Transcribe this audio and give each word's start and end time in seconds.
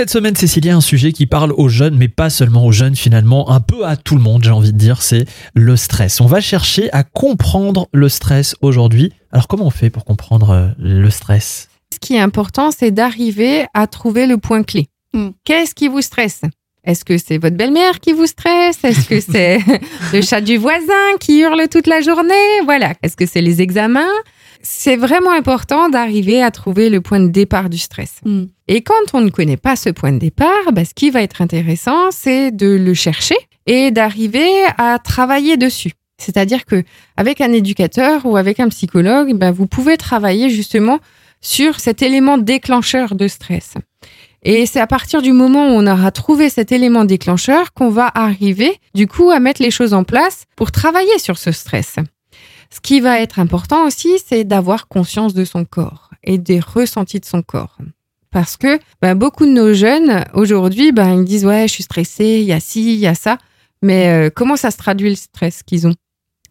cette 0.00 0.08
semaine, 0.08 0.34
Cécilia, 0.34 0.74
un 0.74 0.80
sujet 0.80 1.12
qui 1.12 1.26
parle 1.26 1.52
aux 1.52 1.68
jeunes, 1.68 1.94
mais 1.94 2.08
pas 2.08 2.30
seulement 2.30 2.64
aux 2.64 2.72
jeunes 2.72 2.96
finalement, 2.96 3.50
un 3.50 3.60
peu 3.60 3.84
à 3.84 3.96
tout 3.98 4.16
le 4.16 4.22
monde, 4.22 4.42
j'ai 4.42 4.50
envie 4.50 4.72
de 4.72 4.78
dire, 4.78 5.02
c'est 5.02 5.26
le 5.52 5.76
stress. 5.76 6.22
On 6.22 6.26
va 6.26 6.40
chercher 6.40 6.90
à 6.94 7.02
comprendre 7.02 7.86
le 7.92 8.08
stress 8.08 8.56
aujourd'hui. 8.62 9.12
Alors 9.30 9.46
comment 9.46 9.66
on 9.66 9.70
fait 9.70 9.90
pour 9.90 10.06
comprendre 10.06 10.50
euh, 10.52 10.68
le 10.78 11.10
stress? 11.10 11.68
Ce 11.92 11.98
qui 11.98 12.14
est 12.14 12.18
important, 12.18 12.70
c'est 12.70 12.92
d'arriver 12.92 13.66
à 13.74 13.86
trouver 13.86 14.26
le 14.26 14.38
point 14.38 14.62
clé. 14.62 14.88
Mm. 15.12 15.32
Qu'est-ce 15.44 15.74
qui 15.74 15.88
vous 15.88 16.00
stresse? 16.00 16.40
Est-ce 16.82 17.04
que 17.04 17.18
c'est 17.18 17.36
votre 17.36 17.58
belle-mère 17.58 18.00
qui 18.00 18.14
vous 18.14 18.26
stresse? 18.26 18.82
Est-ce 18.82 19.06
que 19.06 19.20
c'est 19.30 19.58
le 20.14 20.22
chat 20.22 20.40
du 20.40 20.56
voisin 20.56 21.18
qui 21.20 21.40
hurle 21.40 21.68
toute 21.68 21.86
la 21.86 22.00
journée? 22.00 22.62
Voilà. 22.64 22.94
Est-ce 23.02 23.18
que 23.18 23.26
c'est 23.26 23.42
les 23.42 23.60
examens? 23.60 24.08
C'est 24.62 24.96
vraiment 24.96 25.32
important 25.32 25.88
d'arriver 25.88 26.42
à 26.42 26.50
trouver 26.50 26.90
le 26.90 27.00
point 27.00 27.20
de 27.20 27.28
départ 27.28 27.70
du 27.70 27.78
stress. 27.78 28.16
Mm. 28.24 28.44
Et 28.68 28.82
quand 28.82 29.14
on 29.14 29.20
ne 29.20 29.30
connaît 29.30 29.56
pas 29.56 29.76
ce 29.76 29.88
point 29.88 30.12
de 30.12 30.18
départ, 30.18 30.72
bah, 30.72 30.84
ce 30.84 30.94
qui 30.94 31.10
va 31.10 31.22
être 31.22 31.40
intéressant, 31.40 32.10
c'est 32.10 32.50
de 32.50 32.66
le 32.68 32.94
chercher 32.94 33.36
et 33.66 33.90
d'arriver 33.90 34.48
à 34.78 34.98
travailler 34.98 35.56
dessus. 35.56 35.92
C'est-à-dire 36.18 36.66
que 36.66 36.82
avec 37.16 37.40
un 37.40 37.52
éducateur 37.52 38.26
ou 38.26 38.36
avec 38.36 38.60
un 38.60 38.68
psychologue, 38.68 39.34
bah, 39.34 39.50
vous 39.50 39.66
pouvez 39.66 39.96
travailler 39.96 40.50
justement 40.50 41.00
sur 41.40 41.80
cet 41.80 42.02
élément 42.02 42.36
déclencheur 42.36 43.14
de 43.14 43.28
stress. 43.28 43.74
Et 44.42 44.66
c'est 44.66 44.80
à 44.80 44.86
partir 44.86 45.20
du 45.22 45.32
moment 45.32 45.68
où 45.68 45.72
on 45.72 45.86
aura 45.86 46.10
trouvé 46.10 46.48
cet 46.48 46.72
élément 46.72 47.04
déclencheur 47.04 47.72
qu'on 47.74 47.90
va 47.90 48.10
arriver, 48.14 48.78
du 48.94 49.06
coup, 49.06 49.30
à 49.30 49.38
mettre 49.38 49.62
les 49.62 49.70
choses 49.70 49.92
en 49.92 50.04
place 50.04 50.44
pour 50.56 50.72
travailler 50.72 51.18
sur 51.18 51.38
ce 51.38 51.52
stress. 51.52 51.96
Ce 52.72 52.80
qui 52.80 53.00
va 53.00 53.20
être 53.20 53.38
important 53.38 53.86
aussi, 53.86 54.18
c'est 54.24 54.44
d'avoir 54.44 54.88
conscience 54.88 55.34
de 55.34 55.44
son 55.44 55.64
corps 55.64 56.10
et 56.22 56.38
des 56.38 56.60
ressentis 56.60 57.20
de 57.20 57.24
son 57.24 57.42
corps. 57.42 57.78
Parce 58.30 58.56
que 58.56 58.78
ben, 59.02 59.16
beaucoup 59.16 59.44
de 59.44 59.50
nos 59.50 59.74
jeunes, 59.74 60.24
aujourd'hui, 60.34 60.92
ben, 60.92 61.20
ils 61.20 61.24
disent 61.24 61.44
Ouais, 61.44 61.66
je 61.66 61.72
suis 61.72 61.82
stressé, 61.82 62.38
il 62.40 62.46
y 62.46 62.52
a 62.52 62.60
ci, 62.60 62.94
il 62.94 63.00
y 63.00 63.06
a 63.06 63.14
ça. 63.14 63.38
Mais 63.82 64.08
euh, 64.08 64.30
comment 64.32 64.56
ça 64.56 64.70
se 64.70 64.76
traduit 64.76 65.10
le 65.10 65.16
stress 65.16 65.62
qu'ils 65.62 65.88
ont? 65.88 65.94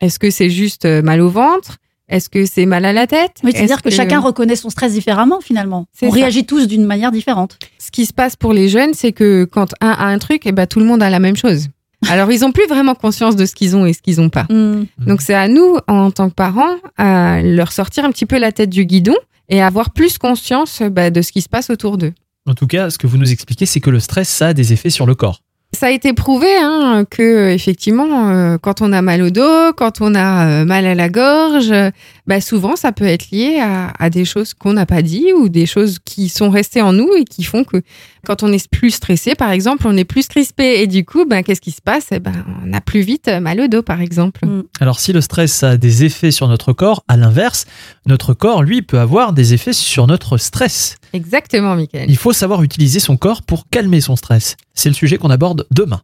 Est-ce 0.00 0.18
que 0.18 0.30
c'est 0.30 0.50
juste 0.50 0.84
euh, 0.84 1.00
mal 1.00 1.20
au 1.20 1.30
ventre? 1.30 1.78
Est-ce 2.08 2.28
que 2.28 2.44
c'est 2.44 2.66
mal 2.66 2.84
à 2.84 2.92
la 2.92 3.06
tête? 3.06 3.36
Oui, 3.42 3.52
c'est-à-dire 3.54 3.80
que, 3.80 3.88
chacun 3.88 4.20
reconnaît 4.20 4.56
son 4.56 4.68
stress 4.68 4.92
différemment 4.92 5.40
finalement. 5.40 5.86
On 6.02 6.10
ça. 6.10 6.14
réagit 6.14 6.44
tous 6.44 6.66
d'une 6.66 6.84
manière 6.84 7.10
différente. 7.10 7.58
Ce 7.78 7.90
qui 7.90 8.04
se 8.04 8.12
passe 8.12 8.36
pour 8.36 8.52
les 8.52 8.68
jeunes, 8.68 8.92
c'est 8.92 9.12
que 9.12 9.44
quand 9.44 9.72
un 9.80 9.92
a 9.92 10.04
un 10.04 10.18
truc, 10.18 10.42
eh 10.44 10.52
ben, 10.52 10.66
tout 10.66 10.80
le 10.80 10.84
monde 10.84 11.02
a 11.02 11.08
la 11.08 11.20
même 11.20 11.36
chose. 11.36 11.68
Alors, 12.08 12.30
ils 12.32 12.40
n'ont 12.40 12.52
plus 12.52 12.66
vraiment 12.66 12.94
conscience 12.94 13.36
de 13.36 13.46
ce 13.46 13.54
qu'ils 13.54 13.76
ont 13.76 13.86
et 13.86 13.92
ce 13.92 14.02
qu'ils 14.02 14.20
n'ont 14.20 14.28
pas. 14.28 14.44
Mm. 14.50 14.86
Donc, 15.06 15.20
c'est 15.20 15.34
à 15.34 15.48
nous, 15.48 15.78
en 15.88 16.10
tant 16.10 16.28
que 16.28 16.34
parents, 16.34 16.76
à 16.96 17.42
leur 17.42 17.72
sortir 17.72 18.04
un 18.04 18.10
petit 18.10 18.26
peu 18.26 18.38
la 18.38 18.52
tête 18.52 18.70
du 18.70 18.84
guidon 18.84 19.16
et 19.48 19.62
avoir 19.62 19.90
plus 19.90 20.18
conscience 20.18 20.82
bah, 20.82 21.10
de 21.10 21.22
ce 21.22 21.32
qui 21.32 21.42
se 21.42 21.48
passe 21.48 21.70
autour 21.70 21.98
d'eux. 21.98 22.12
En 22.46 22.54
tout 22.54 22.66
cas, 22.66 22.90
ce 22.90 22.98
que 22.98 23.06
vous 23.06 23.18
nous 23.18 23.30
expliquez, 23.32 23.66
c'est 23.66 23.80
que 23.80 23.90
le 23.90 24.00
stress, 24.00 24.28
ça 24.28 24.48
a 24.48 24.54
des 24.54 24.72
effets 24.72 24.90
sur 24.90 25.06
le 25.06 25.14
corps. 25.14 25.40
Ça 25.74 25.86
a 25.86 25.90
été 25.90 26.12
prouvé 26.12 26.48
hein, 26.60 27.06
que 27.08 27.48
effectivement, 27.48 28.28
euh, 28.28 28.58
quand 28.58 28.82
on 28.82 28.92
a 28.92 29.00
mal 29.00 29.22
au 29.22 29.30
dos, 29.30 29.72
quand 29.74 30.02
on 30.02 30.14
a 30.14 30.46
euh, 30.46 30.64
mal 30.66 30.84
à 30.84 30.94
la 30.94 31.08
gorge, 31.08 31.70
euh, 31.70 31.90
bah, 32.26 32.40
souvent 32.40 32.76
ça 32.76 32.92
peut 32.92 33.04
être 33.04 33.30
lié 33.30 33.58
à, 33.60 33.92
à 33.98 34.10
des 34.10 34.24
choses 34.24 34.54
qu'on 34.54 34.72
n'a 34.72 34.86
pas 34.86 35.02
dit 35.02 35.32
ou 35.32 35.48
des 35.48 35.66
choses 35.66 35.98
qui 36.04 36.28
sont 36.28 36.50
restées 36.50 36.82
en 36.82 36.92
nous 36.92 37.10
et 37.16 37.24
qui 37.24 37.42
font 37.44 37.64
que 37.64 37.82
quand 38.24 38.42
on 38.42 38.52
est 38.52 38.68
plus 38.68 38.92
stressé, 38.92 39.34
par 39.34 39.50
exemple, 39.50 39.86
on 39.86 39.96
est 39.96 40.04
plus 40.04 40.28
crispé 40.28 40.80
et 40.80 40.86
du 40.86 41.04
coup, 41.04 41.24
bah, 41.26 41.42
qu'est-ce 41.42 41.60
qui 41.60 41.72
se 41.72 41.82
passe? 41.82 42.06
Eh 42.12 42.20
ben, 42.20 42.32
On 42.64 42.72
a 42.72 42.80
plus 42.80 43.00
vite 43.00 43.28
mal 43.28 43.60
au 43.60 43.66
dos, 43.66 43.82
par 43.82 44.00
exemple. 44.00 44.46
Mm. 44.46 44.62
Alors 44.80 45.00
si 45.00 45.12
le 45.12 45.20
stress 45.20 45.62
a 45.62 45.76
des 45.76 46.04
effets 46.04 46.30
sur 46.30 46.48
notre 46.48 46.72
corps, 46.72 47.04
à 47.08 47.16
l'inverse, 47.16 47.66
notre 48.06 48.34
corps, 48.34 48.62
lui, 48.62 48.82
peut 48.82 49.00
avoir 49.00 49.32
des 49.32 49.54
effets 49.54 49.72
sur 49.72 50.06
notre 50.06 50.36
stress. 50.36 50.96
Exactement, 51.12 51.74
Michael. 51.74 52.08
Il 52.08 52.16
faut 52.16 52.32
savoir 52.32 52.62
utiliser 52.62 53.00
son 53.00 53.16
corps 53.16 53.42
pour 53.42 53.68
calmer 53.68 54.00
son 54.00 54.16
stress. 54.16 54.56
C'est 54.74 54.88
le 54.88 54.94
sujet 54.94 55.18
qu'on 55.18 55.30
aborde 55.30 55.66
demain. 55.70 56.00